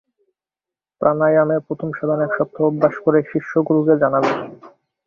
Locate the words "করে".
3.05-3.19